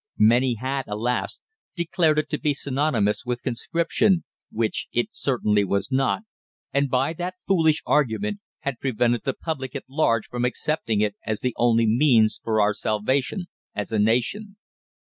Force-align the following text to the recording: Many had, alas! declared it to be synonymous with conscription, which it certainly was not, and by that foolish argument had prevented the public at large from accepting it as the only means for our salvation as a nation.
Many 0.17 0.55
had, 0.55 0.85
alas! 0.87 1.41
declared 1.75 2.17
it 2.17 2.27
to 2.31 2.39
be 2.39 2.55
synonymous 2.55 3.23
with 3.23 3.43
conscription, 3.43 4.23
which 4.49 4.87
it 4.91 5.09
certainly 5.11 5.63
was 5.63 5.91
not, 5.91 6.23
and 6.73 6.89
by 6.89 7.13
that 7.13 7.35
foolish 7.47 7.83
argument 7.85 8.39
had 8.61 8.79
prevented 8.79 9.25
the 9.25 9.35
public 9.35 9.75
at 9.75 9.85
large 9.87 10.25
from 10.25 10.43
accepting 10.43 11.01
it 11.01 11.15
as 11.23 11.41
the 11.41 11.53
only 11.55 11.85
means 11.85 12.39
for 12.43 12.59
our 12.59 12.73
salvation 12.73 13.45
as 13.75 13.91
a 13.91 13.99
nation. 13.99 14.57